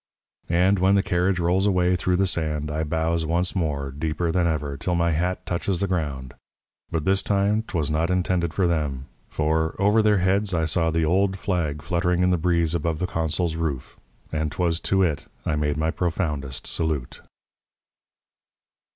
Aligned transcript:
"And 0.49 0.79
when 0.79 0.95
the 0.95 1.03
carriage 1.03 1.37
rolls 1.39 1.67
away 1.67 1.95
through 1.95 2.15
the 2.15 2.25
sand 2.25 2.71
I 2.71 2.83
bows 2.83 3.23
once 3.23 3.55
more, 3.55 3.91
deeper 3.91 4.31
than 4.31 4.47
ever, 4.47 4.75
till 4.75 4.95
my 4.95 5.11
hat 5.11 5.45
touches 5.45 5.79
the 5.79 5.85
ground. 5.87 6.33
But 6.89 7.05
this 7.05 7.21
time 7.21 7.61
'twas 7.61 7.91
not 7.91 8.09
intended 8.09 8.51
for 8.51 8.65
them. 8.65 9.05
For, 9.29 9.75
over 9.77 10.01
their 10.01 10.17
heads, 10.17 10.55
I 10.55 10.65
saw 10.65 10.89
the 10.89 11.05
old 11.05 11.37
flag 11.37 11.83
fluttering 11.83 12.23
in 12.23 12.31
the 12.31 12.37
breeze 12.39 12.73
above 12.73 12.97
the 12.97 13.05
consul's 13.05 13.55
roof; 13.55 13.95
and 14.31 14.51
'twas 14.51 14.79
to 14.79 15.03
it 15.03 15.27
I 15.45 15.55
made 15.55 15.77
my 15.77 15.91
profoundest 15.91 16.65
salute." 16.65 17.21